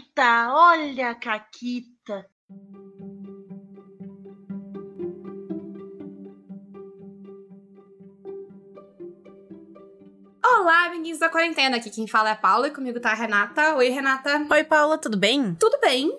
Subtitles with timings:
[0.00, 2.26] Caquita, olha a Caquita.
[10.44, 11.76] Olá, amiguinhos da quarentena.
[11.76, 13.74] Aqui quem fala é a Paula e comigo tá a Renata.
[13.76, 14.46] Oi, Renata.
[14.50, 15.54] Oi, Paula, tudo bem?
[15.58, 16.10] Tudo bem.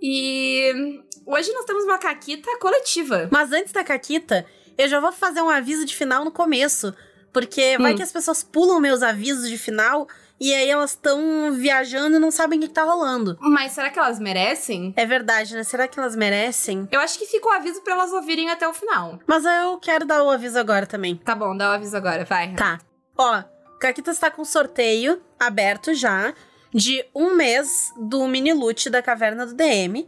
[0.00, 3.28] E hoje nós temos uma caquita coletiva.
[3.32, 4.46] Mas antes da caquita,
[4.76, 6.94] eu já vou fazer um aviso de final no começo.
[7.32, 7.96] Porque vai Hum.
[7.96, 10.06] que as pessoas pulam meus avisos de final
[10.38, 13.36] e aí elas estão viajando e não sabem o que, que tá rolando.
[13.40, 14.92] Mas será que elas merecem?
[14.96, 15.62] É verdade, né?
[15.64, 16.86] Será que elas merecem?
[16.90, 19.18] Eu acho que fica o aviso pra elas ouvirem até o final.
[19.26, 21.16] Mas eu quero dar o aviso agora também.
[21.16, 22.54] Tá bom, dá o aviso agora, vai.
[22.54, 22.78] Tá.
[23.16, 23.42] Ó,
[23.80, 26.34] Caquita está com sorteio aberto já
[26.72, 30.06] de um mês do mini loot da Caverna do DM.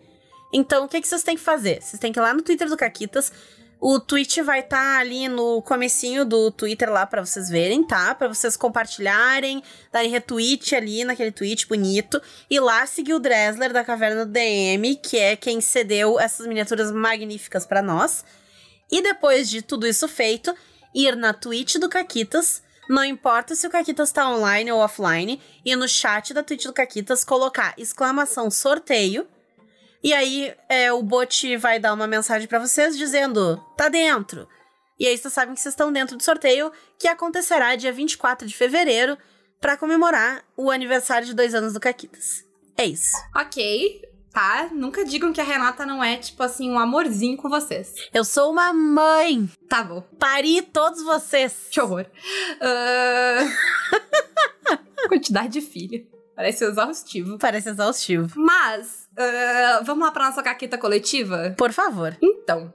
[0.53, 1.83] Então, o que, que vocês têm que fazer?
[1.83, 3.33] Vocês têm que ir lá no Twitter do Caquitas.
[3.81, 8.13] O tweet vai estar ali no comecinho do Twitter lá pra vocês verem, tá?
[8.13, 12.21] Pra vocês compartilharem, darem retweet ali naquele tweet bonito.
[12.51, 16.91] E lá seguir o Dresler da Caverna do DM, que é quem cedeu essas miniaturas
[16.91, 18.25] magníficas pra nós.
[18.91, 20.53] E depois de tudo isso feito,
[20.93, 25.77] ir na Twitch do Caquitas, não importa se o Caquitas tá online ou offline, e
[25.77, 29.25] no chat da Twitch do Caquitas colocar exclamação sorteio.
[30.03, 34.49] E aí é, o bot vai dar uma mensagem pra vocês dizendo: tá dentro.
[34.99, 38.55] E aí vocês sabem que vocês estão dentro do sorteio, que acontecerá dia 24 de
[38.57, 39.17] fevereiro,
[39.61, 42.45] pra comemorar o aniversário de dois anos do Caquitas.
[42.77, 43.13] É isso.
[43.37, 44.69] Ok, tá?
[44.73, 47.95] Nunca digam que a Renata não é, tipo assim, um amorzinho com vocês.
[48.13, 49.49] Eu sou uma mãe.
[49.69, 50.01] Tá bom.
[50.19, 51.69] Pari todos vocês.
[51.71, 52.07] Que horror.
[52.61, 53.49] Ah,
[55.09, 56.07] Quantidade de filho.
[56.37, 57.39] Parece exaustivo.
[57.39, 58.33] Parece exaustivo.
[58.37, 61.55] Mas, ah, vamos lá pra nossa caqueta coletiva?
[61.59, 62.17] Por favor.
[62.23, 62.73] Então,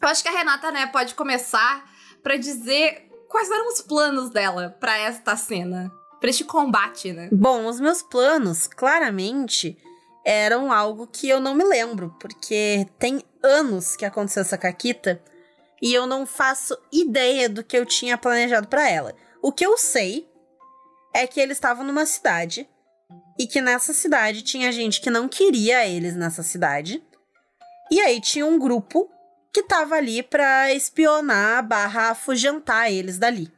[0.00, 1.84] eu acho que a Renata, né, pode começar
[2.22, 5.90] pra dizer quais eram os planos dela pra esta cena.
[6.20, 7.28] Pra este combate, né?
[7.32, 9.76] Bom, os meus planos, claramente,
[10.24, 15.20] eram algo que eu não me lembro, porque tem anos que aconteceu essa caquita
[15.80, 19.14] e eu não faço ideia do que eu tinha planejado pra ela.
[19.42, 20.28] O que eu sei
[21.12, 22.68] é que eles estavam numa cidade
[23.42, 27.02] e que nessa cidade tinha gente que não queria eles nessa cidade.
[27.90, 29.10] E aí tinha um grupo
[29.52, 33.50] que tava ali pra espionar barra afugentar eles dali.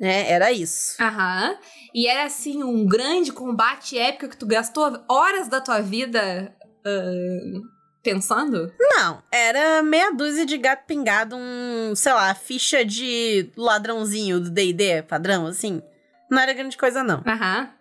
[0.00, 0.30] Né?
[0.30, 1.02] Era isso.
[1.02, 1.58] Aham.
[1.92, 6.54] E era, assim, um grande combate épico que tu gastou horas da tua vida
[6.86, 7.60] ah,
[8.04, 8.72] pensando?
[8.78, 15.02] Não, era meia dúzia de gato pingado, um, sei lá, ficha de ladrãozinho do D&D
[15.02, 15.82] padrão, assim.
[16.30, 17.20] Não era grande coisa, não.
[17.26, 17.79] Aham.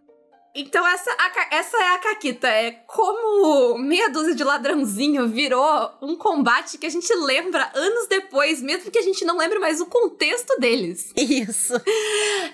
[0.55, 2.47] Então essa, a essa é a Caquita.
[2.47, 8.61] É como meia dúzia de ladrãozinho virou um combate que a gente lembra anos depois,
[8.61, 11.13] mesmo que a gente não lembre mais o contexto deles.
[11.17, 11.73] Isso.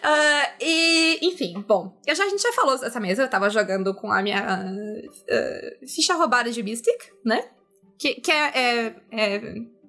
[0.08, 1.98] Ah, e, enfim, bom.
[2.06, 5.88] Eu já, a gente já falou essa mesa, eu tava jogando com a minha ah,
[5.88, 7.44] ficha roubada de Mystic, né?
[7.98, 9.42] Que, que é, é, é,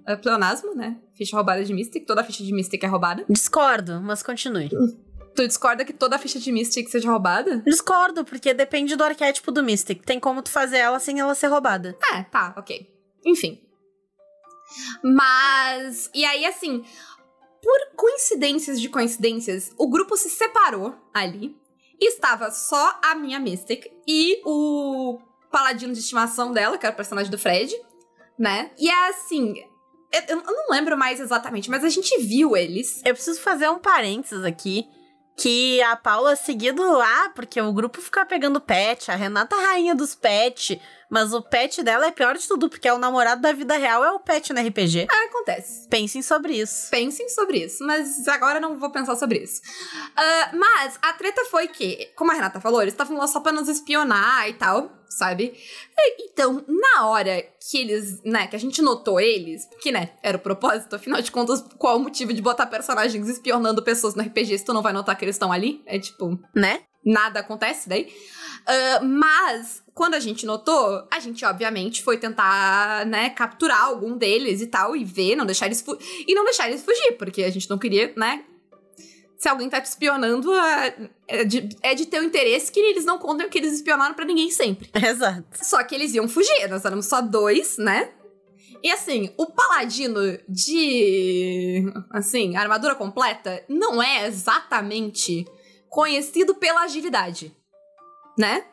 [0.06, 0.96] é pleonasmo, né?
[1.14, 3.24] Ficha roubada de Mystic, toda ficha de Mystic é roubada.
[3.28, 4.70] Discordo, mas continue.
[5.36, 7.58] Tu discorda que toda ficha de Mystic seja roubada?
[7.58, 10.02] Discordo, porque depende do arquétipo do Mystic.
[10.02, 11.97] Tem como tu fazer ela sem ela ser roubada.
[12.14, 12.91] É, tá, ok.
[13.24, 13.60] Enfim.
[15.04, 16.10] Mas.
[16.14, 16.82] E aí, assim.
[17.62, 21.54] Por coincidências de coincidências, o grupo se separou ali.
[22.00, 25.18] E estava só a minha Mystic e o
[25.50, 27.74] paladino de estimação dela, que era o personagem do Fred,
[28.38, 28.70] né?
[28.78, 29.54] E é assim.
[30.28, 33.03] Eu não lembro mais exatamente, mas a gente viu eles.
[33.04, 34.86] Eu preciso fazer um parênteses aqui.
[35.36, 39.66] Que a Paula seguido, ah, porque o grupo fica pegando pet, a Renata é a
[39.66, 40.80] rainha dos pet,
[41.10, 44.02] mas o pet dela é pior de tudo, porque é o namorado da vida real,
[44.02, 45.06] é o pet no RPG.
[45.10, 45.88] Ah, acontece.
[45.88, 46.90] Pensem sobre isso.
[46.90, 49.62] Pensem sobre isso, mas agora eu não vou pensar sobre isso.
[50.16, 53.52] Ah, mas a treta foi que, como a Renata falou, eles estavam lá só pra
[53.52, 55.54] nos espionar e tal, sabe?
[56.20, 60.40] Então, na hora que eles, né, que a gente notou eles, que, né, era o
[60.40, 64.64] propósito, afinal de contas, qual o motivo de botar personagens espionando pessoas no RPG se
[64.64, 65.82] tu não vai notar que eles estão ali?
[65.86, 66.82] É tipo, Né?
[67.06, 68.12] Nada acontece daí.
[68.66, 74.60] Ah, mas, quando a gente notou, a gente, obviamente, foi tentar, né, capturar algum deles
[74.60, 75.84] e tal, e ver, não deixar eles
[76.26, 78.44] E não deixar eles fugir, porque a gente não queria, né.
[79.38, 83.18] Se alguém tá te espionando, é é de, é de teu interesse que eles não
[83.18, 84.88] contem que eles espionaram pra ninguém sempre.
[84.94, 85.44] Exato.
[85.52, 88.10] Só que eles iam fugir, nós éramos só dois, né?
[88.82, 91.84] E assim, o paladino de.
[92.10, 95.44] Assim, armadura completa não é exatamente
[95.97, 97.57] conhecido pela agilidade,
[98.37, 98.66] né?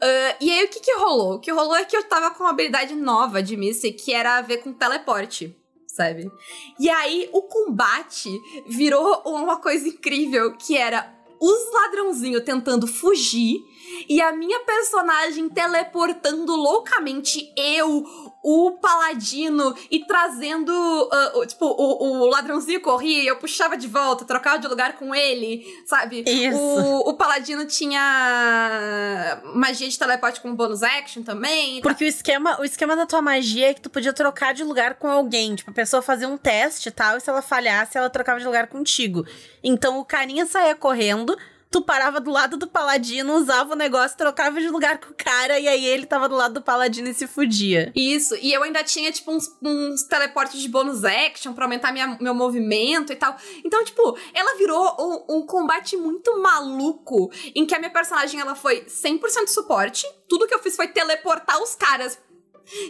[0.00, 1.34] Ah, e aí, o que que rolou?
[1.34, 4.38] O que rolou é que eu tava com uma habilidade nova de Mystic, que era
[4.38, 5.54] a ver com teleporte,
[5.86, 6.32] sabe?
[6.80, 8.30] E aí, o combate
[8.66, 13.62] virou uma coisa incrível, que era os ladrãozinhos tentando fugir,
[14.08, 18.04] e a minha personagem teleportando loucamente eu,
[18.42, 24.26] o paladino e trazendo, uh, tipo, o, o ladrãozinho corria e eu puxava de volta,
[24.26, 26.24] trocava de lugar com ele, sabe?
[26.26, 26.58] Isso.
[26.58, 31.80] O, o paladino tinha magia de teleporte com bônus action também.
[31.80, 34.96] Porque o esquema, o esquema da tua magia é que tu podia trocar de lugar
[34.96, 35.54] com alguém.
[35.54, 38.44] Tipo, a pessoa fazia um teste e tal, e se ela falhasse, ela trocava de
[38.46, 39.26] lugar contigo.
[39.62, 41.34] Então o carinha saía correndo,
[41.74, 45.58] tu parava do lado do paladino, usava o negócio, trocava de lugar com o cara,
[45.58, 47.92] e aí ele tava do lado do paladino e se fudia.
[47.96, 52.16] Isso, e eu ainda tinha, tipo, uns, uns teleportes de bônus action pra aumentar minha,
[52.20, 53.36] meu movimento e tal.
[53.64, 58.54] Então, tipo, ela virou um, um combate muito maluco, em que a minha personagem, ela
[58.54, 62.16] foi 100% suporte, tudo que eu fiz foi teleportar os caras,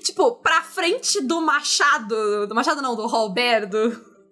[0.02, 3.70] tipo, pra frente do machado, do machado não, do Robert,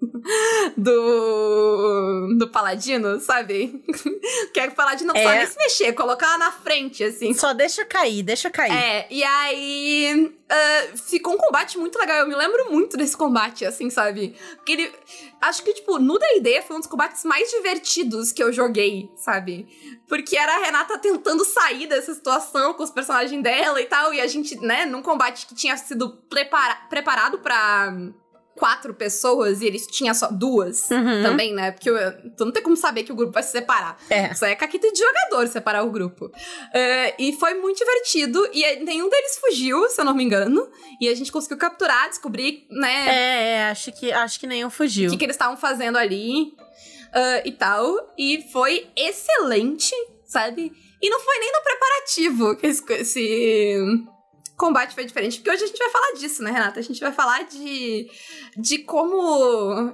[0.77, 2.49] do do.
[2.49, 3.83] Paladino, sabe?
[4.53, 5.25] que é que o Paladino não É.
[5.25, 7.33] pode nem se mexer, colocar ela na frente, assim.
[7.35, 8.73] Só deixa cair, deixa cair.
[8.73, 10.33] É, e aí.
[10.51, 12.19] ah, ficou um combate muito legal.
[12.19, 14.35] Eu me lembro muito desse combate, assim, sabe?
[14.57, 14.93] Porque ele.
[15.41, 19.67] Acho que, tipo, no DD foi um dos combates mais divertidos que eu joguei, sabe?
[20.07, 24.13] Porque era a Renata tentando sair dessa situação com os personagens dela e tal.
[24.15, 27.93] E a gente, né, num combate que tinha sido prepara preparado pra
[28.57, 31.23] quatro pessoas e eles tinham só duas Uhum.
[31.23, 31.73] também, né?
[31.73, 33.97] Porque eu- tu não tem como saber que o grupo vai se separar.
[34.11, 34.31] É.
[34.33, 36.31] Isso aí é caquita de jogador separar o grupo.
[36.73, 38.47] É, e foi muito divertido.
[38.53, 40.69] E nenhum deles fugiu, se eu não me engano.
[41.01, 43.07] E a gente conseguiu capturar, descobrir, né?
[43.09, 45.11] É, é, acho que, acho que nenhum O fugiu.
[45.11, 46.53] que, que eles estavam fazendo ali
[47.13, 48.13] ah, e tal.
[48.19, 49.93] E foi excelente,
[50.25, 50.73] sabe?
[51.01, 53.79] E não foi nem no preparativo que esse, esse
[54.63, 55.39] combate foi diferente.
[55.39, 56.79] Porque hoje a gente vai falar disso, né, Renata?
[56.79, 58.09] A gente vai falar de,
[58.57, 59.93] de como.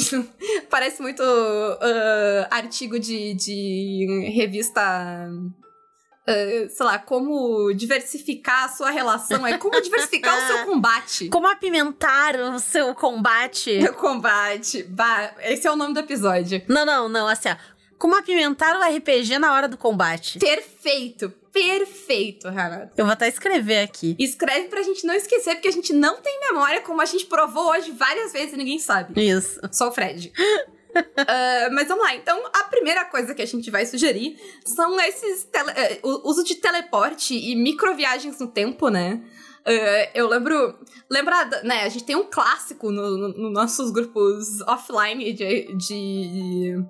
[0.70, 4.80] Parece muito ah, artigo de, de revista.
[4.80, 11.28] ah, sei lá, como diversificar a sua relação, é como diversificar o seu combate.
[11.28, 13.78] Como apimentar o seu combate?
[13.78, 14.82] Meu combate.
[14.84, 16.62] Bah, esse é o nome do episódio.
[16.68, 17.56] Não, não, não, assim, ó.
[17.98, 20.38] Como apimentar o RPG na hora do combate?
[20.38, 21.32] Perfeito.
[21.56, 22.92] Perfeito, Renata.
[22.98, 24.14] Eu vou até escrever aqui.
[24.18, 27.70] Escreve pra gente não esquecer, porque a gente não tem memória, como a gente provou
[27.70, 29.18] hoje várias vezes e ninguém sabe.
[29.20, 29.58] Isso.
[29.72, 30.32] Só o Fred.
[31.18, 35.44] Ah, mas vamos lá, então a primeira coisa que a gente vai sugerir são esses
[35.44, 39.22] tele- o uso de teleporte e microviagens no tempo, né?
[39.66, 40.78] Ah, eu lembro.
[41.10, 41.82] Lembra, né?
[41.82, 46.82] A gente tem um clássico nos no, no nossos grupos offline de, de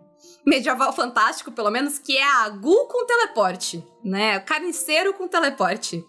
[0.46, 4.38] medieval fantástico, pelo menos, que é a Gu com teleporte, né?
[4.40, 6.06] Carniceiro com teleporte.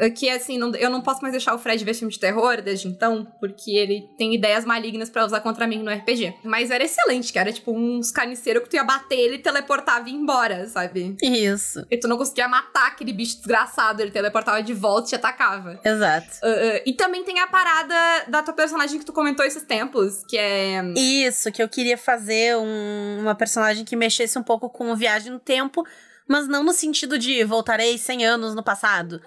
[0.00, 2.60] É Que assim, não- eu não posso mais deixar o Fred ver filme de terror
[2.60, 6.34] desde então, porque ele tem ideias malignas pra usar contra mim no RPG.
[6.42, 10.12] Mas era excelente, que era tipo uns carniceiros que tu ia bater ele, teleportava e
[10.12, 11.16] ia embora, sabe?
[11.22, 11.86] Isso.
[11.90, 15.78] E tu não conseguia matar aquele bicho desgraçado, ele teleportava de volta e te atacava.
[15.84, 16.26] Exato.
[16.42, 17.94] Ah, ah, e também tem a parada
[18.28, 20.82] da tua personagem que tu comentou esses tempos, que é.
[20.96, 25.38] Isso, que eu queria fazer um- uma personagem que mexesse um pouco com viagem no
[25.38, 25.84] tempo,
[26.26, 29.20] mas não no sentido de voltarei 100 anos no passado.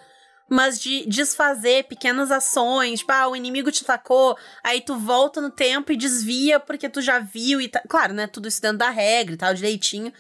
[0.50, 5.50] Mas de desfazer pequenas ações, tipo, ah, o inimigo te atacou, aí tu volta no
[5.50, 7.82] tempo e desvia porque tu já viu e tá.
[7.88, 8.28] Claro, né?
[8.28, 10.14] Tudo isso dentro da regra e tal, direitinho.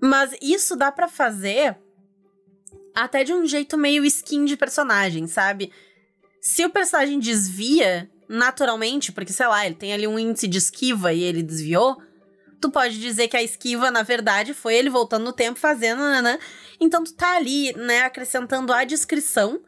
[0.00, 1.76] Mas isso dá pra fazer
[2.94, 5.72] até de um jeito meio skin de personagem, sabe?
[6.40, 11.12] Se o personagem desvia naturalmente, porque sei lá, ele tem ali um índice de esquiva
[11.12, 12.00] e ele desviou,
[12.60, 16.38] tu pode dizer que a esquiva, na verdade, foi ele voltando no tempo fazendo, né?
[16.82, 19.60] Então tu tá ali, né, acrescentando a descrição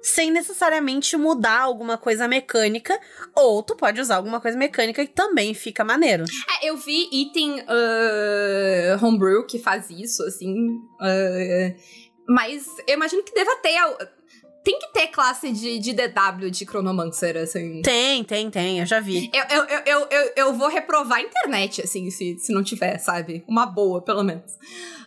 [0.00, 2.98] sem necessariamente mudar alguma coisa mecânica,
[3.34, 6.24] ou tu pode usar alguma coisa mecânica que também fica maneiro.
[6.60, 10.78] É, eu vi item ah, homebrew que faz isso, assim.
[11.00, 11.74] ah,
[12.28, 13.78] mas eu imagino que deva ter.
[14.64, 17.82] Tem que ter classe de, de DW de Chronomancer, assim.
[17.82, 19.30] Tem, tem, tem, eu já vi.
[19.34, 23.44] Eu, eu, eu, eu, eu, vou reprovar a internet, assim, se, se não tiver, sabe?
[23.46, 24.58] Uma boa, pelo menos.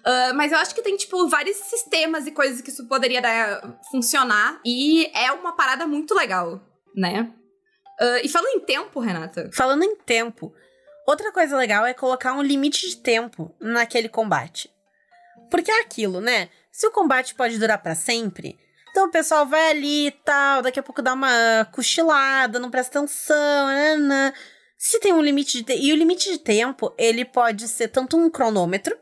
[0.05, 3.79] Ah, mas eu acho que tem, tipo, vários sistemas e coisas que isso poderia dar,
[3.89, 4.61] funcionar.
[4.63, 6.61] E é uma parada muito legal,
[6.95, 7.33] né?
[7.99, 9.49] Ah, e falando em tempo, Renata.
[9.51, 10.53] Falando em tempo,
[11.07, 14.71] outra coisa legal é colocar um limite de tempo naquele combate.
[15.49, 16.49] Porque é aquilo, né?
[16.71, 18.57] Se o combate pode durar pra sempre,
[18.97, 22.97] então o pessoal vai ali e tal, daqui a pouco dá uma cochilada, não presta
[22.97, 23.67] atenção.
[24.75, 25.79] Se tem um limite de tempo.
[25.83, 28.97] E o limite de tempo, ele pode ser tanto um cronômetro,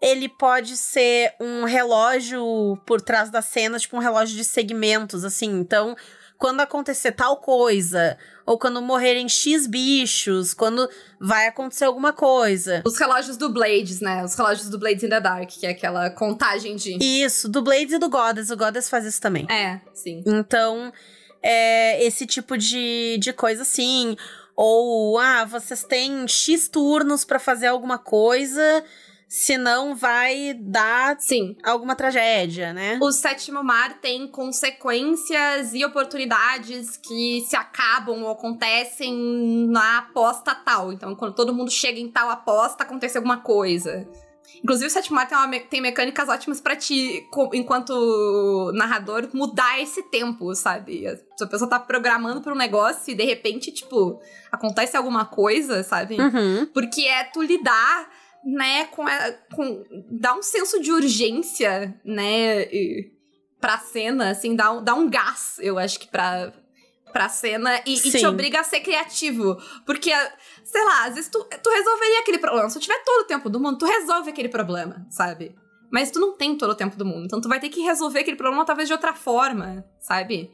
[0.00, 5.50] ele pode ser um relógio por trás da cena, tipo um relógio de segmentos, assim.
[5.50, 5.94] Então,
[6.38, 8.16] quando acontecer tal coisa,
[8.46, 10.88] ou quando morrerem X bichos, quando
[11.20, 12.82] vai acontecer alguma coisa.
[12.86, 14.24] Os relógios do Blades, né?
[14.24, 16.96] Os relógios do Blades in the Dark, que é aquela contagem de.
[17.02, 18.50] Isso, do Blades e do Goddess.
[18.50, 19.46] O Goddess faz isso também.
[19.50, 20.22] É, sim.
[20.24, 20.92] Então,
[21.42, 24.16] é esse tipo de, de coisa assim.
[24.54, 28.84] Ou, ah, vocês têm X turnos para fazer alguma coisa
[29.28, 31.54] senão vai dar Sim.
[31.62, 32.98] alguma tragédia, né?
[33.02, 39.14] O sétimo mar tem consequências e oportunidades que se acabam ou acontecem
[39.68, 40.92] na aposta tal.
[40.92, 44.08] Então, quando todo mundo chega em tal aposta, acontece alguma coisa.
[44.64, 50.54] Inclusive, o sétimo mar tem, tem mecânicas ótimas para ti, enquanto narrador, mudar esse tempo,
[50.54, 51.04] sabe?
[51.36, 54.18] Se a pessoa tá programando pra um negócio e de repente, tipo,
[54.50, 56.18] acontece alguma coisa, sabe?
[56.18, 56.66] Uhum.
[56.72, 58.08] Porque é tu lidar
[58.44, 63.12] né, com, a, com dá um senso de urgência, né, e,
[63.60, 66.52] pra cena, assim, dá um, dá um gás, eu acho que pra,
[67.12, 69.56] pra cena e, e te obriga a ser criativo.
[69.84, 70.10] Porque,
[70.64, 72.68] sei lá, às vezes tu, tu resolveria aquele problema.
[72.68, 75.54] Se tu tiver todo o tempo do mundo, tu resolve aquele problema, sabe?
[75.90, 77.24] Mas tu não tem todo o tempo do mundo.
[77.24, 80.50] Então tu vai ter que resolver aquele problema talvez de outra forma, sabe?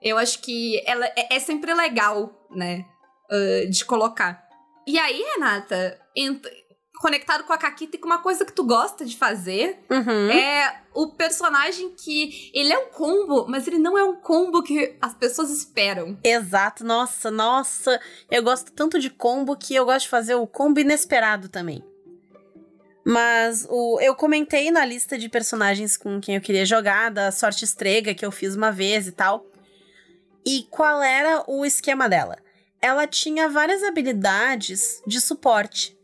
[0.00, 2.84] Eu acho que ela é, é sempre legal, né?
[3.30, 4.42] Uh, de colocar.
[4.86, 5.98] E aí, Renata,
[7.02, 9.80] conectado com a Kakita e com uma coisa que tu gosta de fazer.
[9.90, 10.30] Uhum.
[10.30, 14.96] É o personagem que ele é um combo, mas ele não é um combo que
[15.02, 16.16] as pessoas esperam.
[16.22, 18.00] Exato, nossa, nossa.
[18.30, 21.84] Eu gosto tanto de combo que eu gosto de fazer o combo inesperado também.
[23.04, 27.64] Mas o, eu comentei na lista de personagens com quem eu queria jogar, da sorte
[27.64, 29.44] estrega que eu fiz uma vez e tal.
[30.46, 32.38] E qual era o esquema dela?
[32.80, 36.00] Ela tinha várias habilidades de suporte.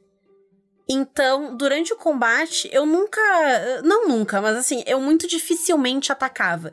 [0.89, 3.21] Então, durante o combate, eu nunca.
[3.85, 6.73] Não nunca, mas assim, eu muito dificilmente atacava.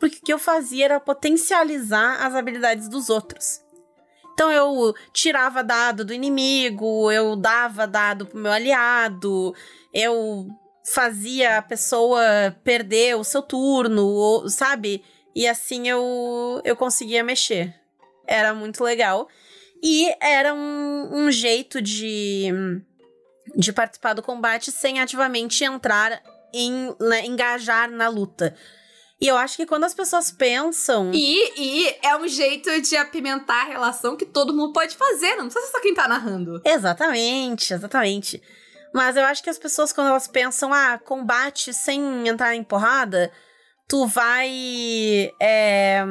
[0.00, 3.62] Porque o que eu fazia era potencializar as habilidades dos outros.
[4.32, 9.54] Então eu tirava dado do inimigo, eu dava dado pro meu aliado,
[9.92, 10.48] eu
[10.84, 12.20] fazia a pessoa
[12.64, 15.04] perder o seu turno, ou, sabe?
[15.34, 17.74] E assim eu, eu conseguia mexer.
[18.26, 19.28] Era muito legal.
[19.82, 22.48] E era um, um jeito de
[23.56, 26.22] de participar do combate sem ativamente entrar
[26.52, 28.54] em né, engajar na luta.
[29.20, 31.12] E eu acho que quando as pessoas pensam.
[31.14, 35.44] E, e é um jeito de apimentar a relação que todo mundo pode fazer, não
[35.44, 36.60] precisa ser só quem tá narrando.
[36.64, 38.42] Exatamente, exatamente.
[38.92, 43.32] Mas eu acho que as pessoas, quando elas pensam, ah, combate sem entrar em porrada,
[43.88, 46.04] tu vai é,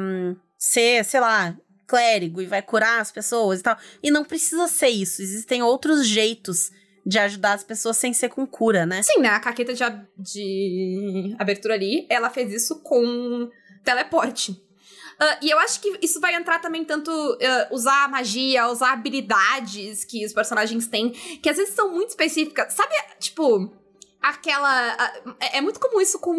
[0.58, 1.54] ser, sei lá,
[1.86, 3.76] clérigo e vai curar as pessoas e tal.
[4.02, 5.20] E não precisa ser isso.
[5.20, 6.70] Existem outros jeitos
[7.04, 9.02] de ajudar as pessoas sem ser com cura, né?
[9.02, 9.28] Sim, né?
[9.28, 9.82] A caqueta de,
[10.16, 13.50] de abertura ali, ela fez isso com
[13.84, 14.52] teleporte.
[14.52, 20.04] Uh, e eu acho que isso vai entrar também tanto uh, usar magia, usar habilidades
[20.04, 22.72] que os personagens têm, que às vezes são muito específicas.
[22.72, 23.72] Sabe, tipo,
[24.22, 25.14] aquela.
[25.40, 26.34] É, é, muito comum isso com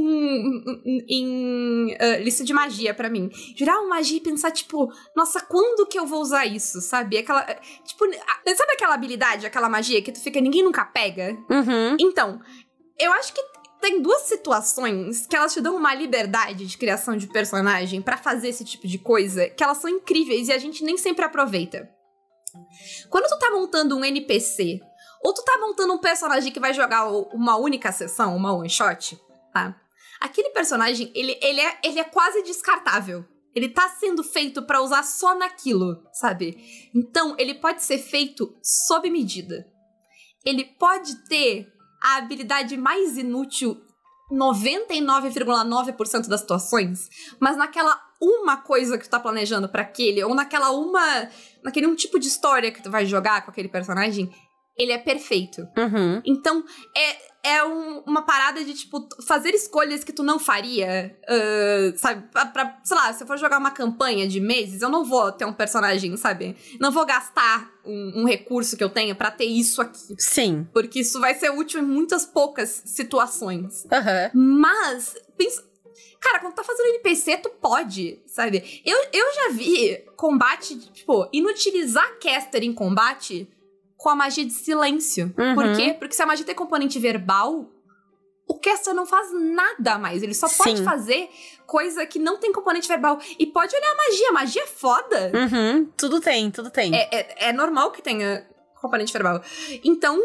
[1.08, 3.30] em uh, lista de magia para mim.
[3.56, 6.80] Girar uma magia e pensar, tipo, nossa, quando que eu vou usar isso?
[6.82, 7.18] Sabe?
[7.18, 7.44] Aquela.
[7.86, 8.06] Tipo,
[8.56, 11.38] sabe aquela habilidade, aquela magia que tu fica, ninguém nunca pega?
[11.50, 11.98] Uhum.
[12.00, 12.40] Então,
[12.98, 13.42] eu acho que
[13.82, 18.48] tem duas situações que elas te dão uma liberdade de criação de personagem para fazer
[18.48, 21.90] esse tipo de coisa, que elas são incríveis e a gente nem sempre aproveita.
[23.10, 24.80] Quando tu tá montando um NPC
[25.24, 29.18] ou tu tá montando um personagem que vai jogar uma única sessão, uma one shot,
[29.54, 29.76] tá?
[30.20, 33.26] Aquele personagem, ele, ele, é, ele é quase descartável.
[33.56, 36.58] Ele tá sendo feito para usar só naquilo, sabe?
[36.94, 39.68] Então, ele pode ser feito sob medida.
[40.44, 43.80] Ele pode ter a habilidade mais inútil
[44.32, 47.08] 99,9% das situações,
[47.40, 51.30] mas naquela uma coisa que tu tá planejando para aquele, ou naquela uma.
[51.62, 54.34] naquele um tipo de história que tu vai jogar com aquele personagem,
[54.78, 55.68] ele é perfeito.
[55.78, 56.22] Uhum.
[56.26, 56.64] Então,
[56.96, 62.28] é, é um, uma parada de, tipo, fazer escolhas que tu não faria, uh, sabe?
[62.32, 65.32] Pra, pra, sei lá, se eu for jogar uma campanha de meses, eu não vou
[65.32, 66.56] ter um personagem, sabe?
[66.80, 70.16] Não vou gastar um, um recurso que eu tenha para ter isso aqui.
[70.18, 70.68] Sim.
[70.74, 73.84] Porque isso vai ser útil em muitas poucas situações.
[73.86, 74.60] Uhum.
[74.60, 75.64] Mas, pensa...
[76.20, 78.82] Cara, quando tá fazendo NPC, tu pode, sabe?
[78.86, 83.50] Eu, eu já vi combate, tipo, inutilizar caster em combate
[84.04, 85.34] com a magia de silêncio.
[85.38, 85.56] Uhum.
[85.56, 85.96] Por quê?
[85.98, 87.72] Porque se a magia tem componente verbal,
[88.46, 90.22] o caster não faz nada mais.
[90.22, 90.84] Ele só pode Sim.
[90.84, 91.30] fazer
[91.66, 93.18] coisa que não tem componente verbal.
[93.40, 94.30] E pode olhar a magia.
[94.30, 95.32] A magia é foda.
[95.34, 95.86] Uhum.
[95.96, 96.94] Tudo tem, tudo tem.
[96.94, 98.46] É, é, é normal que tenha
[98.82, 99.42] componente verbal.
[99.86, 100.20] Então,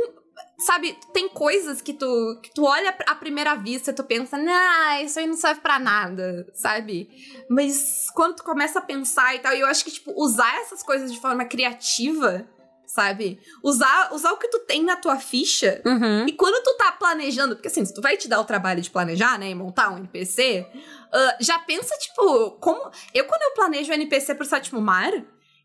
[0.58, 5.00] sabe, tem coisas que tu, que tu olha à primeira vista e tu pensa, nah,
[5.02, 7.08] isso aí não serve pra nada, sabe?
[7.49, 11.12] Mas quando tu começa a pensar e tal, eu acho que, tipo, usar essas coisas
[11.12, 12.44] de forma criativa,
[12.88, 13.38] sabe?
[13.62, 15.80] Usar, usar o que tu tem na tua ficha.
[15.85, 16.26] Uhum.
[16.26, 18.90] E quando tu tá planejando, porque assim, se tu vai te dar o trabalho de
[18.90, 22.90] planejar, né, e montar um NPC, uh, já pensa, tipo, como.
[23.14, 25.12] Eu, quando eu planejo o NPC pro sétimo mar,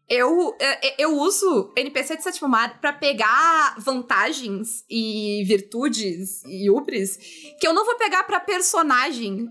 [0.09, 0.53] eu,
[0.97, 7.17] eu uso NPC de sétimo mar pra pegar vantagens e virtudes e ubres
[7.57, 9.47] que eu não vou pegar pra personagem,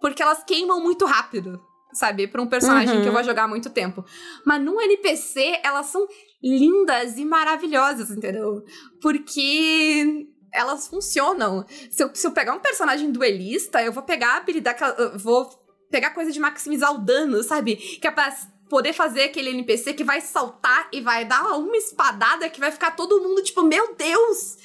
[0.00, 1.58] porque elas queimam muito rápido,
[1.94, 2.26] sabe?
[2.26, 3.02] Pra um personagem Uhum.
[3.02, 4.04] que eu vou jogar há muito tempo.
[4.44, 6.06] Mas no NPC, elas são
[6.46, 8.64] lindas e maravilhosas, entendeu?
[9.00, 11.66] Porque elas funcionam.
[11.90, 14.78] Se eu, se eu pegar um personagem duelista, eu vou pegar a habilidade.
[14.78, 15.46] que Vou
[15.90, 17.76] pegar coisa de maximizar o dano, sabe?
[17.76, 18.34] Que é pra
[18.68, 22.92] poder fazer aquele NPC que vai saltar e vai dar uma espadada que vai ficar
[22.92, 24.56] todo mundo tipo, meu Deus!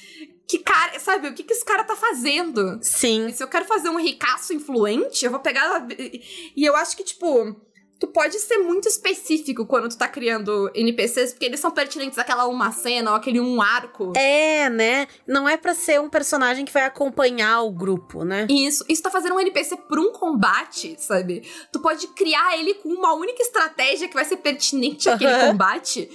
[0.48, 1.28] Que cara, sabe?
[1.28, 2.78] O que, que esse cara tá fazendo?
[2.82, 3.28] Sim.
[3.28, 5.86] E se eu quero fazer um ricaço influente, eu vou pegar.
[5.88, 7.56] E eu acho que, tipo,
[8.02, 12.48] tu pode ser muito específico quando tu tá criando NPCs, porque eles são pertinentes àquela
[12.48, 14.12] uma cena ou aquele um arco.
[14.16, 15.06] É, né?
[15.24, 18.48] Não é pra ser um personagem que vai acompanhar o grupo, né?
[18.50, 21.48] Isso, isso tá fazendo um NPC por um combate, sabe?
[21.72, 25.50] Tu pode criar ele com uma única estratégia que vai ser pertinente àquele Aham.
[25.52, 26.10] combate.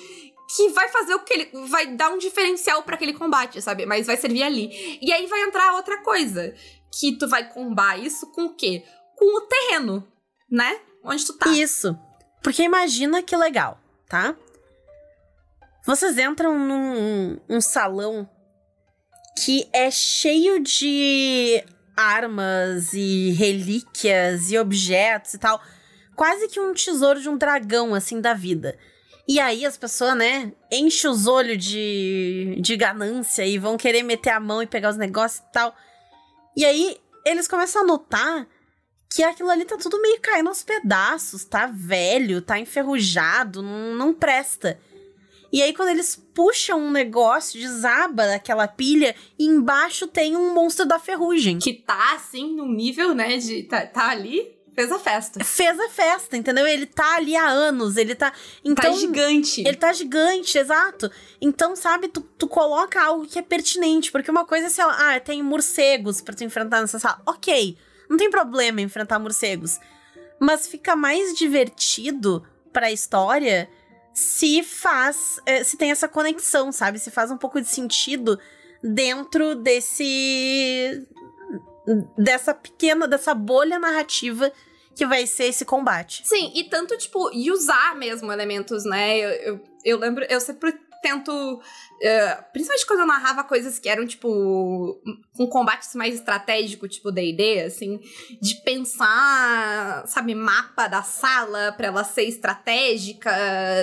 [0.58, 1.50] Que vai fazer o que ele.
[1.70, 3.86] Vai dar um diferencial pra aquele combate, sabe?
[3.86, 5.00] Mas vai servir ali.
[5.02, 6.54] E aí vai entrar outra coisa.
[7.00, 8.84] Que tu vai combar isso com o quê?
[9.16, 10.06] Com o terreno,
[10.52, 10.82] né?
[11.08, 11.50] Onde tu tá.
[11.50, 11.98] Isso.
[12.44, 14.36] Porque imagina que legal, tá?
[15.86, 18.30] Vocês entram num um salão
[19.38, 21.64] que é cheio de
[21.96, 25.62] armas e relíquias e objetos e tal.
[26.14, 28.78] Quase que um tesouro de um dragão, assim, da vida.
[29.28, 34.32] E aí as pessoas, né, enchem os olhos de, de ganância e vão querer meter
[34.32, 35.74] a mão e pegar os negócios e tal.
[36.56, 38.48] E aí eles começam a notar
[39.10, 44.14] que aquilo ali tá tudo meio caindo aos pedaços, tá velho, tá enferrujado, não, não
[44.14, 44.80] presta.
[45.52, 50.86] E aí, quando eles puxam um negócio, desaba daquela pilha, e embaixo tem um monstro
[50.86, 51.60] da ferrugem.
[51.60, 53.38] Que tá, assim, num nível, né?
[53.38, 53.64] De.
[53.64, 55.44] Tá, tá ali, fez a festa.
[55.44, 56.68] Fez a festa, entendeu?
[56.68, 58.34] Ele tá ali há anos, ele tá.
[58.64, 59.62] Então, tá gigante.
[59.62, 61.10] Ele tá gigante, exato.
[61.40, 64.12] Então, sabe, tu, tu coloca algo que é pertinente.
[64.12, 67.22] Porque uma coisa é, sei lá, ah, tem morcegos pra tu enfrentar nessa sala.
[67.26, 67.78] Ok,
[68.10, 69.80] não tem problema enfrentar morcegos.
[70.40, 73.70] Mas fica mais divertido pra história
[74.14, 75.40] se faz.
[75.46, 77.00] eh, se tem essa conexão, sabe?
[77.00, 78.40] Se faz um pouco de sentido
[78.84, 81.06] dentro desse.
[82.18, 83.08] dessa pequena.
[83.08, 84.52] dessa bolha narrativa
[84.96, 86.24] que vai ser esse combate.
[86.26, 89.18] Sim, e tanto, tipo, e usar mesmo elementos, né?
[89.20, 91.62] Eu, eu, eu lembro, eu sempre tento.
[92.02, 95.02] eh, principalmente quando eu narrava coisas que eram, tipo,
[95.36, 98.00] com combates mais estratégico, tipo DD, assim,
[98.42, 103.32] de pensar, sabe, mapa da sala pra ela ser estratégica,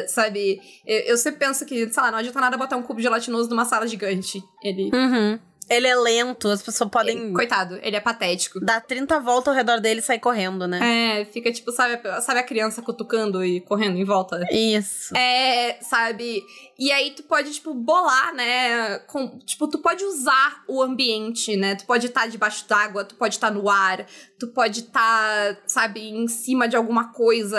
[0.08, 0.60] sabe?
[0.86, 3.64] Eu, eu sempre penso que, sei lá, não adianta nada botar um cubo gelatinoso numa
[3.64, 4.42] sala gigante.
[4.62, 4.90] Ele.
[4.94, 5.38] Uhum.
[5.68, 8.60] Ele é lento, as pessoas podem Coitado, ele é patético.
[8.60, 11.20] dar 30 voltas ao redor dele e sair correndo, né?
[11.20, 14.40] É, fica tipo, sabe, sabe a criança cutucando e correndo em volta?
[14.50, 15.16] Isso.
[15.16, 16.42] É, sabe?
[16.78, 18.98] E aí tu pode, tipo, bolar, né?
[19.00, 21.74] Com, tipo, tu pode usar o ambiente, né?
[21.76, 24.06] Tu pode estar debaixo d'água, tu pode estar no ar,
[24.38, 27.58] tu pode estar, sabe, em cima de alguma coisa,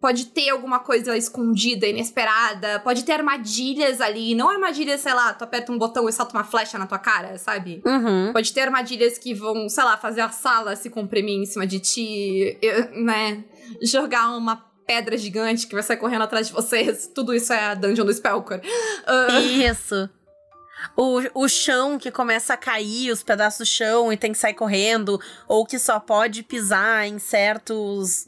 [0.00, 5.42] pode ter alguma coisa escondida, inesperada, pode ter armadilhas ali, não armadilhas, sei lá, tu
[5.44, 7.82] aperta um botão e salta uma flecha na tua cara, sabe?
[7.84, 8.32] Uhum.
[8.32, 11.80] Pode ter armadilhas que vão, sei lá, fazer a sala se comprimir em cima de
[11.80, 12.58] ti,
[12.92, 13.44] né?
[13.82, 17.06] Jogar uma pedra gigante que vai sair correndo atrás de vocês.
[17.14, 18.62] Tudo isso é a dungeon do Spellcore.
[19.06, 20.08] Ah, Isso.
[20.96, 24.54] O, o chão que começa a cair, os pedaços do chão e tem que sair
[24.54, 28.27] correndo, ou que só pode pisar em certos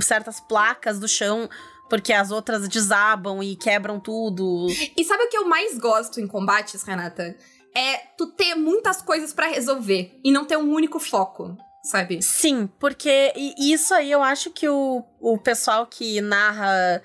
[0.00, 1.48] certas placas do chão
[1.88, 4.66] porque as outras desabam e quebram tudo.
[4.96, 7.36] E sabe o que eu mais gosto em combates, Renata?
[7.74, 12.22] É tu ter muitas coisas pra resolver e não ter um único foco, sabe?
[12.22, 17.02] Sim, porque isso aí eu acho que o, o pessoal que narra,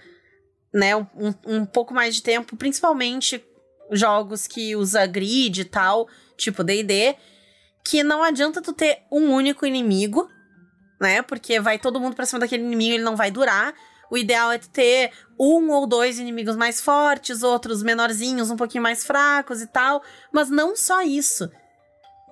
[0.74, 1.08] né, um,
[1.46, 3.44] um pouco mais de tempo, principalmente
[3.92, 7.16] jogos que usa grid e tal, tipo D&D,
[7.84, 10.30] que não adianta tu ter um único inimigo,
[11.02, 13.74] né, porque vai todo mundo pra cima daquele inimigo, ele não vai durar.
[14.10, 19.04] O ideal é ter um ou dois inimigos mais fortes, outros menorzinhos, um pouquinho mais
[19.04, 21.50] fracos e tal, mas não só isso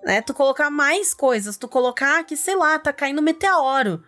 [0.03, 0.21] né?
[0.21, 4.03] Tu colocar mais coisas, tu colocar que, sei lá, tá caindo meteoro.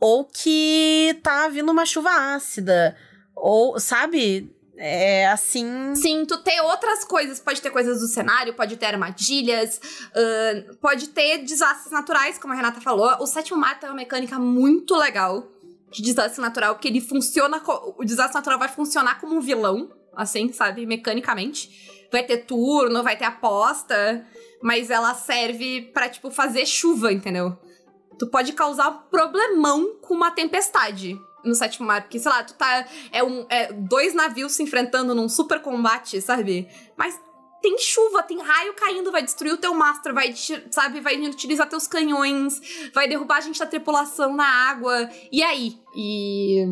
[0.00, 2.96] Ou que tá vindo uma chuva ácida.
[3.34, 4.54] Ou, sabe?
[4.76, 5.94] É assim.
[5.94, 7.38] Sim, tu ter outras coisas.
[7.38, 12.56] Pode ter coisas do cenário, pode ter armadilhas, uh, pode ter desastres naturais, como a
[12.56, 13.08] Renata falou.
[13.20, 15.48] O sétimo mar tem uma mecânica muito legal
[15.90, 17.62] de desastre natural, porque ele funciona.
[17.96, 20.84] O desastre natural vai funcionar como um vilão, assim, sabe?
[20.86, 22.08] Mecanicamente.
[22.10, 24.26] Vai ter turno, vai ter aposta,
[24.62, 27.56] mas ela serve para tipo, fazer chuva, entendeu?
[28.18, 32.54] Tu pode causar um problemão com uma tempestade no sétimo mar, porque, sei lá, tu
[32.54, 32.86] tá.
[33.12, 36.68] É, um, é dois navios se enfrentando num super combate, sabe?
[36.96, 37.18] Mas
[37.64, 40.34] tem chuva, tem raio caindo, vai destruir o teu mastro, vai,
[40.70, 42.60] sabe, vai utilizar teus canhões,
[42.92, 45.08] vai derrubar a gente da tripulação na água.
[45.32, 45.78] E aí?
[45.96, 46.64] E.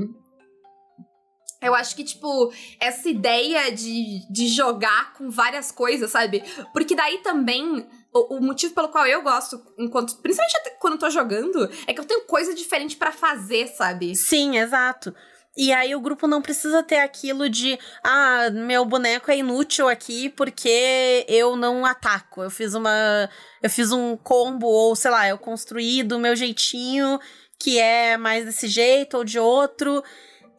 [1.62, 6.42] Eu acho que, tipo, essa ideia de, de jogar com várias coisas, sabe?
[6.72, 10.16] Porque daí também o, motivo pelo qual eu gosto, enquanto.
[10.18, 14.14] Principalmente quando eu tô jogando, é que eu tenho coisa diferente para fazer, sabe?
[14.14, 15.14] Sim, exato.
[15.56, 20.30] E aí o grupo não precisa ter aquilo de ah, meu boneco é inútil aqui
[20.30, 22.42] porque eu não ataco.
[22.42, 23.28] Eu fiz uma.
[23.62, 27.20] Eu fiz um combo, ou sei lá, eu construí do meu jeitinho,
[27.58, 30.02] que é mais desse jeito ou de outro.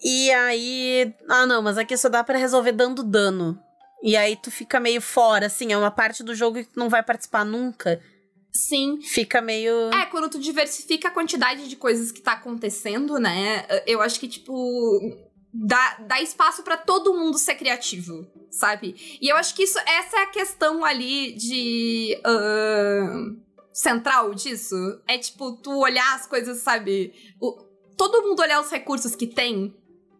[0.04, 1.14] E aí.
[1.28, 3.60] Ah, não, mas aqui só dá para resolver dando dano.
[4.04, 6.90] E aí tu fica meio fora, assim, é uma parte do jogo que tu não
[6.90, 8.02] vai participar nunca.
[8.52, 9.00] Sim.
[9.02, 9.90] Fica meio.
[9.94, 13.66] É, quando tu diversifica a quantidade de coisas que tá acontecendo, né?
[13.88, 15.00] Eu acho que, tipo.
[15.56, 19.20] Dá, dá espaço para todo mundo ser criativo, sabe?
[19.22, 22.20] E eu acho que isso, essa é a questão ali de.
[22.26, 23.40] Uh,
[23.72, 24.76] central disso.
[25.08, 27.14] É tipo, tu olhar as coisas, sabe?
[27.40, 27.54] O,
[27.96, 29.74] todo mundo olhar os recursos que tem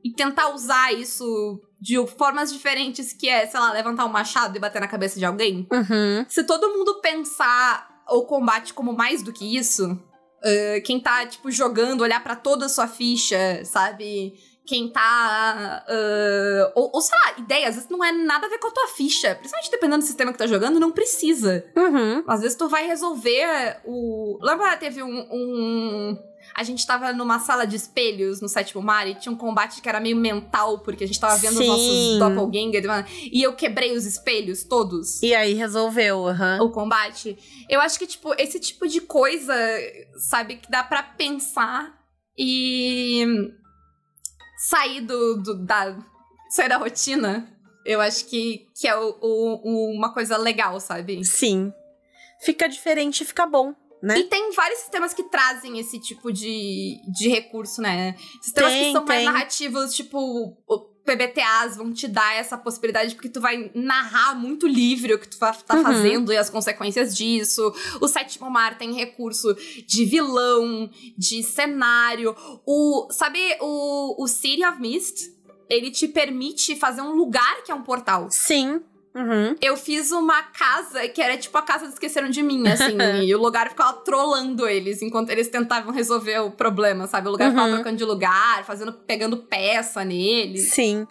[0.04, 4.60] e tentar usar isso de formas diferentes, que é, sei lá, levantar um machado e
[4.60, 5.68] bater na cabeça de alguém.
[5.70, 6.26] Uhum.
[6.30, 11.52] Se todo mundo pensar o combate como mais do que isso, uh, quem tá, tipo,
[11.52, 14.34] jogando, olhar para toda a sua ficha, sabe?
[14.66, 15.86] Quem tá.
[15.90, 18.72] Uh, ou, ou, sei lá, ideia, às vezes não é nada a ver com a
[18.72, 19.36] tua ficha.
[19.36, 21.66] Principalmente dependendo do sistema que tá jogando, não precisa.
[21.76, 22.24] Uhum.
[22.26, 24.40] Às vezes tu vai resolver o.
[24.42, 26.18] Lembra, teve um, um
[26.56, 29.90] a gente tava numa sala de espelhos no sétimo mar e tinha um combate que
[29.90, 31.64] era meio mental, porque a gente tava vendo Sim.
[31.64, 32.84] os nossos doppelganger,
[33.32, 35.22] e eu quebrei os espelhos todos.
[35.24, 36.62] E aí resolveu, uhum.
[36.62, 37.38] O combate.
[37.70, 39.56] Eu acho que, tipo, esse tipo de coisa,
[40.18, 41.94] sabe, que dá para pensar
[42.38, 43.26] e
[44.58, 45.98] sair do, do, da.
[46.50, 47.50] sair da rotina.
[47.86, 51.24] Eu acho que, que é o, o, uma coisa legal, sabe?
[51.26, 51.74] Sim.
[52.42, 54.20] Fica diferente e fica bom né?
[54.20, 58.16] E tem vários sistemas que trazem esse tipo de, de recurso, né?
[58.42, 59.16] Sistemas tem, que são tem.
[59.16, 60.58] mais narrativos, tipo.
[61.06, 65.38] PBTAs vão te dar essa possibilidade porque tu vai narrar muito livre o que tu
[65.38, 65.84] tá uhum.
[65.84, 67.74] fazendo e as consequências disso.
[68.00, 69.54] O Sétimo Mar tem recurso
[69.86, 72.34] de vilão, de cenário.
[72.66, 75.30] O, sabe o, o City of Mist?
[75.70, 78.28] Ele te permite fazer um lugar que é um portal.
[78.32, 78.82] Sim.
[79.16, 79.56] Uhum.
[79.62, 82.98] Eu fiz uma casa que era tipo a casa do Esqueceram de Mim, assim.
[83.24, 87.28] e o lugar ficava trolando eles enquanto eles tentavam resolver o problema, sabe?
[87.28, 87.52] O lugar Uhum.
[87.52, 90.72] ficava trocando de lugar, fazendo, pegando peça neles.
[90.72, 91.06] Sim.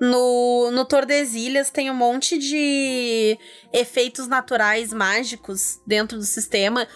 [0.00, 3.38] No, no Tordesilhas tem um monte de
[3.72, 6.86] efeitos naturais mágicos dentro do sistema.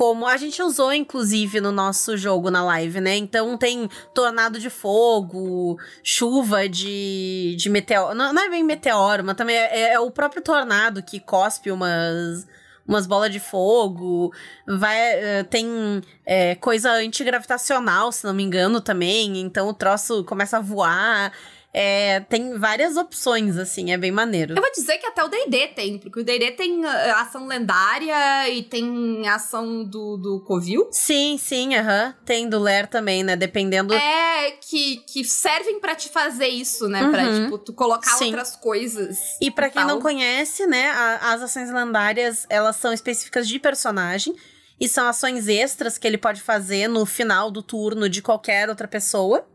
[0.00, 3.18] Como a gente usou, inclusive, no nosso jogo na live, né?
[3.18, 8.14] Então tem tornado de fogo, chuva de, de meteoro.
[8.14, 12.48] Não, não é bem meteoro, mas também é, é o próprio tornado que cospe umas,
[12.88, 14.32] umas bolas de fogo.
[14.66, 19.38] Vai, eh, tem é, coisa antigravitacional, se não me engano, também.
[19.38, 21.30] Então o troço começa a voar.
[21.72, 24.54] É, tem várias opções, assim, é bem maneiro.
[24.56, 28.48] Eu vou dizer que até o D&D tem, porque o D&D tem uh, ação lendária
[28.48, 30.88] e tem ação do, do Covil.
[30.90, 32.12] Sim, sim, aham.
[32.24, 33.36] Tem do Ler também, né?
[33.36, 33.94] Dependendo.
[33.94, 37.08] É, que, que servem pra te fazer isso, né?
[37.08, 37.44] Pra, Uhum.
[37.44, 38.26] tipo, tu colocar Sim.
[38.26, 39.18] outras coisas.
[39.40, 39.88] E pra quem tal.
[39.94, 44.34] não conhece, né, a- as ações lendárias, elas são específicas de personagem
[44.80, 48.88] e são ações extras que ele pode fazer no final do turno de qualquer outra
[48.88, 49.46] pessoa.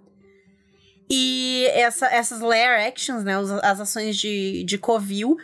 [1.10, 5.38] E essa- essas lair actions, né, as ações de, de covil,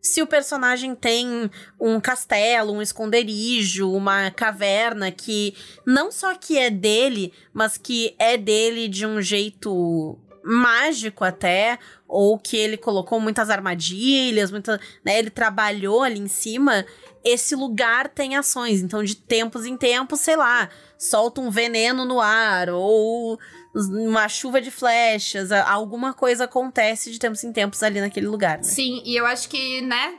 [0.00, 1.50] se o personagem tem
[1.80, 5.54] um castelo, um esconderijo, uma caverna que
[5.86, 12.38] não só que é dele, mas que é dele de um jeito mágico até, ou
[12.38, 16.84] que ele colocou muitas armadilhas, muita, né, ele trabalhou ali em cima,
[17.24, 18.82] esse lugar tem ações.
[18.82, 20.68] Então, de tempos em tempos, sei lá,
[21.08, 23.38] solta um veneno no ar, ou
[23.74, 28.62] uma chuva de flechas, alguma coisa acontece de tempos em tempos ali naquele lugar, né?
[28.64, 30.18] Sim, e eu acho que, né?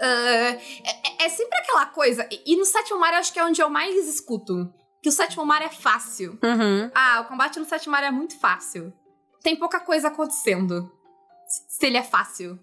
[0.00, 0.58] ah,
[1.18, 2.26] é, é sempre aquela coisa.
[2.30, 4.72] E e no sétimo mar eu acho que é onde eu mais escuto.
[5.02, 6.38] Que o sétimo mar é fácil.
[6.42, 6.90] Uhum.
[6.94, 8.92] Ah, o combate no sétimo mar é muito fácil.
[9.42, 10.90] tem pouca coisa acontecendo.
[11.46, 12.58] Se ele é fácil.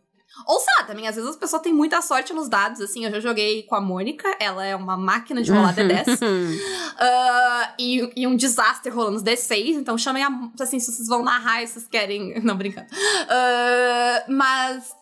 [0.45, 3.11] Ou sei lá, também, às vezes as pessoas têm muita sorte nos dados, assim, eu
[3.11, 6.21] já joguei com a Mônica, ela é uma máquina de rolar D10.
[6.21, 10.29] Uh, e, e, um desastre rolando os D6, então chamem a.
[10.59, 12.39] Assim, se vocês vão narrar e vocês querem.
[12.43, 12.87] Não, brincando.
[12.87, 14.95] Uh, mas.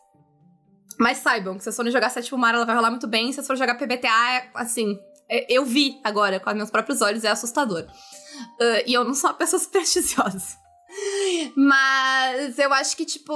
[0.99, 3.27] Mas saibam que se vocês forem jogar Sete Mar, ela vai rolar muito bem.
[3.27, 4.99] Se vocês forem jogar PBTA, é, assim.
[5.29, 7.83] É, eu vi agora com meus próprios olhos, é assustador.
[7.83, 10.57] Uh, e eu não sou uma pessoa supersticiosa.
[11.55, 11.98] Mas
[12.57, 13.33] eu acho que, tipo,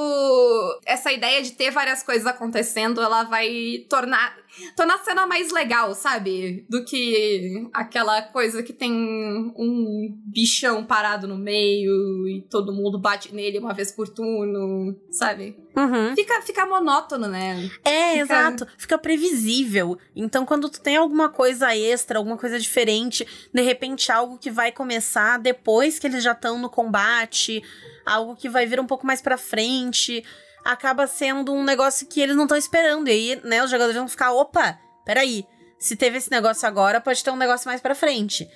[0.86, 4.36] essa ideia de ter várias coisas acontecendo, ela vai tornar,
[4.76, 6.66] tornar a cena mais legal, sabe?
[6.70, 13.34] Do que aquela coisa que tem um bichão parado no meio e todo mundo bate
[13.36, 15.58] nele uma vez por turno, sabe?
[15.76, 16.16] Uhum.
[16.16, 17.70] Fica, fica monótono, né?
[17.84, 18.22] É, fica...
[18.22, 18.68] exato.
[18.78, 19.98] Fica previsível.
[20.16, 24.72] Então, quando tu tem alguma coisa extra, alguma coisa diferente, de repente algo que vai
[24.72, 27.64] começar depois que eles já estão no combate,
[28.06, 30.24] algo que vai vir um pouco mais pra frente,
[30.64, 33.08] acaba sendo um negócio que eles não estão esperando.
[33.08, 35.46] E aí, né, os jogadores vão ficar, opa, peraí.
[35.80, 38.48] Se teve esse negócio agora, pode ter um negócio mais pra frente.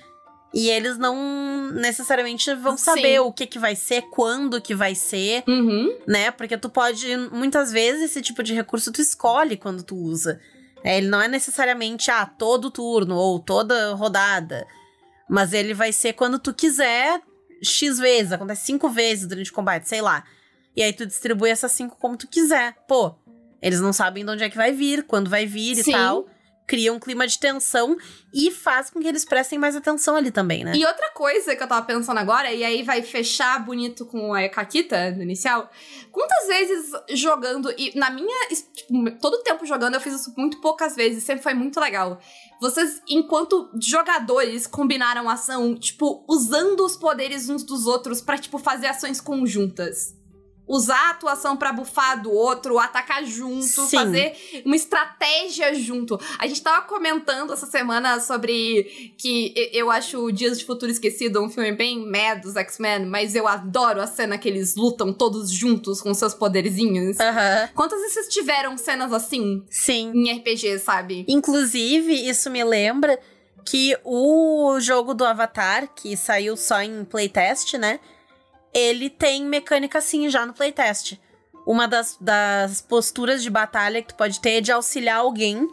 [0.54, 3.20] E eles não necessariamente vão saber Sim.
[3.20, 5.94] o que que vai ser, quando que vai ser, Uhum.
[6.08, 6.32] né?
[6.32, 10.40] Porque tu pode, muitas vezes, esse tipo de recurso tu escolhe quando tu usa.
[10.86, 14.66] É, ele não é necessariamente, ah, todo turno ou toda rodada.
[15.30, 17.20] Mas ele vai ser quando tu quiser,
[17.64, 20.24] X vezes, acontece cinco vezes durante o combate, sei lá.
[20.76, 22.76] E aí tu distribui essas cinco como tu quiser.
[22.88, 23.16] Pô,
[23.62, 25.90] eles não sabem de onde é que vai vir, quando vai vir Sim.
[25.90, 26.28] e tal.
[26.68, 27.96] Cria um clima de tensão
[28.34, 30.74] e faz com que eles prestem mais atenção ali também, né?
[30.76, 34.50] E outra coisa que eu tava pensando agora, e aí vai fechar bonito com a
[34.50, 35.72] Kakita no inicial.
[36.12, 38.50] Quantas vezes jogando, e na minha.
[38.50, 42.20] Tipo, todo tempo jogando, eu fiz isso muito poucas vezes, sempre foi muito legal.
[42.60, 48.88] Vocês, enquanto jogadores, combinaram ação, tipo, usando os poderes uns dos outros pra, tipo, fazer
[48.88, 50.17] ações conjuntas.
[50.68, 53.98] Usar a atuação pra bufar do outro, atacar junto, Sim.
[53.98, 56.20] fazer uma estratégia junto.
[56.38, 61.50] A gente tava comentando essa semana sobre que eu acho Dias de Futuro Esquecido um
[61.50, 66.02] filme bem mad dos X-Men, mas eu adoro a cena que eles lutam todos juntos
[66.02, 67.20] com seus poderzinhos.
[67.20, 67.70] Aham.
[67.74, 70.12] Quantas vezes vocês tiveram cenas assim Sim.
[70.14, 71.26] em RPG, sabe?
[71.28, 73.18] Inclusive, isso me lembra
[73.66, 78.00] que o jogo do Avatar, que saiu só em playtest, né?
[78.78, 81.20] Ele tem mecânica assim já no playtest.
[81.66, 85.68] Uma das, das posturas de batalha que tu pode ter é de auxiliar alguém.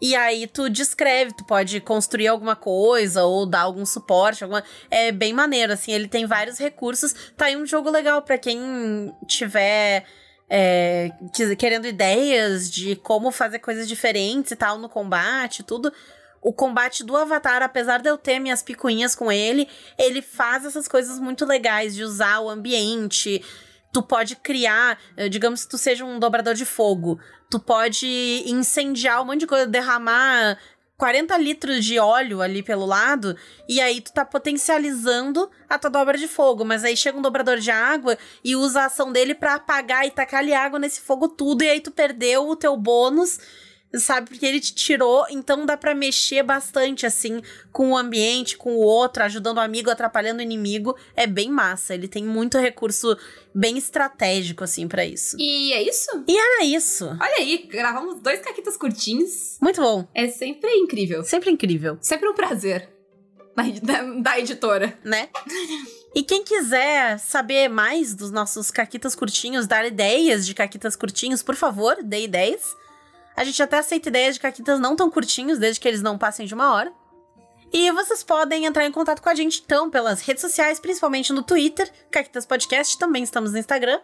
[0.00, 4.62] E aí tu descreve, tu pode construir alguma coisa ou dar algum suporte, alguma...
[4.88, 7.12] É bem maneiro, assim, ele tem vários recursos.
[7.36, 10.06] Tá aí um jogo legal pra quem tiver
[10.48, 11.10] é,
[11.58, 15.92] querendo ideias de como fazer coisas diferentes e tal no combate, tudo.
[16.42, 20.88] O combate do Avatar, apesar de eu ter minhas picuinhas com ele, ele faz essas
[20.88, 23.44] coisas muito legais de usar o ambiente.
[23.92, 27.20] Tu pode criar, eh, digamos que tu seja um dobrador de fogo.
[27.50, 30.56] Tu pode incendiar um monte de coisa, derramar
[31.00, 33.34] 40 litros de óleo ali pelo lado,
[33.66, 36.62] e aí tu tá potencializando a tua dobra de fogo.
[36.62, 40.10] Mas aí chega um dobrador de água e usa a ação dele pra apagar e
[40.10, 43.38] tacar ali água nesse fogo tudo, e aí tu perdeu o teu bônus,
[43.94, 44.30] sabe?
[44.30, 48.80] Porque ele te tirou, então dá pra mexer bastante, assim, com o ambiente, com o
[48.80, 50.96] outro, ajudando o amigo, atrapalhando o inimigo.
[51.16, 53.16] É bem massa, ele tem muito recurso
[53.54, 55.36] bem estratégico, assim, pra isso.
[55.38, 56.08] E é isso?
[56.28, 57.06] Era isso.
[57.06, 59.56] Olha aí, gravamos dois caquitas curtinhos.
[59.60, 60.06] Muito bom.
[60.14, 61.24] É sempre incrível.
[61.24, 62.88] Sempre incrível, Sempre um prazer.
[63.56, 64.98] Da, da, da editora.
[65.04, 65.28] né?
[66.14, 71.54] E quem quiser saber mais dos nossos caquitas curtinhos, dar ideias de caquitas curtinhos, por
[71.54, 72.74] favor, dê ideias.
[73.36, 76.46] A gente até aceita ideias de caquitas não tão curtinhos, desde que eles não passem
[76.46, 76.92] de uma hora.
[77.72, 81.42] E vocês podem entrar em contato com a gente, então, pelas redes sociais, principalmente no
[81.42, 84.00] Twitter, Caquitas Podcast, também estamos no Instagram.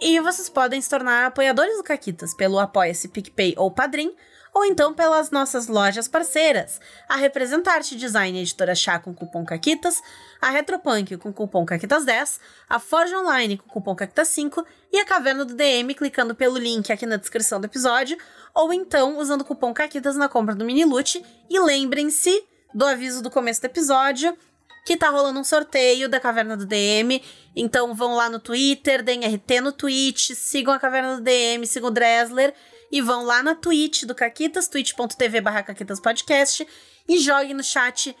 [0.00, 4.14] E vocês podem se tornar apoiadores do Caquitas pelo Apoia-se, PicPay ou Padrim,
[4.54, 10.02] ou então pelas nossas lojas parceiras, a Representarte Design Editora Chá com cupom CAQUITAS,
[10.40, 12.38] a Retropunk com cupom CAQUITAS10,
[12.68, 17.06] a Forge Online com cupom CAQUITAS5 e a Caverna do DM clicando pelo link aqui
[17.06, 18.18] na descrição do episódio,
[18.54, 21.24] ou então usando o cupom CAQUITAS na compra do mini loot.
[21.48, 24.36] E lembrem-se do aviso do começo do episódio,
[24.84, 27.22] que tá rolando um sorteio da Caverna do DM.
[27.54, 31.88] Então vão lá no Twitter, deem RT no Twitch, sigam a Caverna do DM, sigam
[31.88, 32.52] o Dressler
[32.92, 36.66] e vão lá na Twitch do Caquitas, twitch.tv barra Caquitas Podcast
[37.08, 38.14] e joguem no chat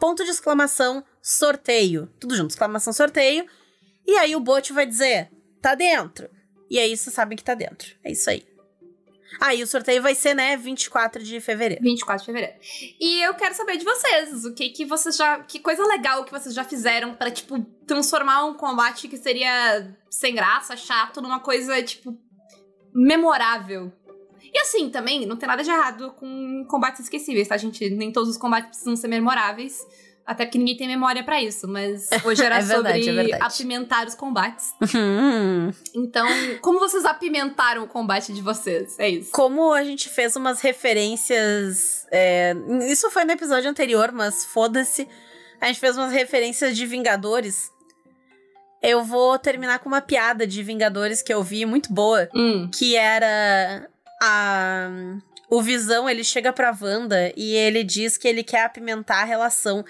[0.00, 2.10] ponto de exclamação sorteio.
[2.18, 3.46] Tudo junto, exclamação sorteio.
[4.06, 6.30] E aí o bot vai dizer, tá dentro.
[6.70, 7.94] E aí vocês sabem que tá dentro.
[8.02, 8.46] É isso aí.
[9.40, 11.82] Ah, e o sorteio vai ser, né, 24 de fevereiro.
[11.82, 12.56] 24 de fevereiro.
[13.00, 16.30] E eu quero saber de vocês, o que que vocês já, que coisa legal que
[16.30, 21.82] vocês já fizeram para tipo transformar um combate que seria sem graça, chato, numa coisa
[21.82, 22.16] tipo
[22.94, 23.92] memorável.
[24.54, 27.90] E assim, também, não tem nada de errado com combates esquecíveis, tá, gente?
[27.90, 29.84] Nem todos os combates precisam ser memoráveis.
[30.24, 34.06] Até porque ninguém tem memória para isso, mas hoje era É verdade, sobre é apimentar
[34.06, 34.72] os combates.
[34.96, 35.72] Hum.
[35.94, 36.26] Então,
[36.60, 38.96] como vocês apimentaram o combate de vocês?
[38.98, 39.32] É isso.
[39.32, 42.06] Como a gente fez umas referências.
[42.12, 42.54] é,
[42.88, 45.08] isso foi no episódio anterior, mas foda-se.
[45.60, 47.70] A gente fez umas referências de Vingadores.
[48.80, 52.28] Eu vou terminar com uma piada de Vingadores que eu vi muito boa.
[52.34, 52.70] Hum.
[52.72, 53.88] que era
[54.24, 54.90] a
[55.50, 59.84] o Visão, ele chega pra Wanda e ele diz que ele quer apimentar a relação.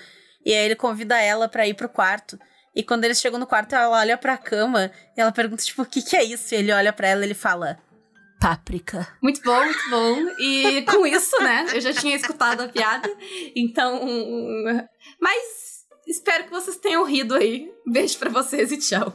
[0.45, 2.39] E aí ele convida ela pra ir pro quarto.
[2.75, 5.87] E quando eles chegam no quarto, ela olha pra cama e ela pergunta, tipo, o
[5.87, 6.55] que que é isso?
[6.55, 7.79] E ele olha pra ela e ele fala,
[8.41, 9.09] páprica.
[9.23, 10.17] Muito bom, muito bom.
[10.39, 11.67] E com isso, né?
[11.73, 13.09] Eu já tinha escutado a piada.
[13.57, 14.01] Então.
[15.21, 17.71] Mas espero que vocês tenham rido aí.
[17.87, 19.13] Beijo pra vocês e tchau.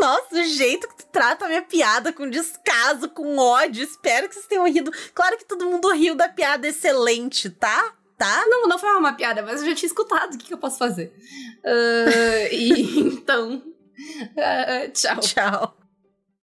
[0.00, 3.82] Nossa, o jeito que tu trata a minha piada com descaso, com ódio.
[3.82, 4.92] Espero que vocês tenham rido.
[5.14, 7.94] Claro que todo mundo riu da piada excelente, tá?
[8.16, 8.44] Tá?
[8.48, 10.34] Não, não foi uma piada, mas eu já tinha escutado.
[10.34, 11.12] O que, que eu posso fazer?
[11.64, 13.62] Ah, e então.
[14.36, 15.20] ah, tchau.
[15.20, 15.78] Tchau.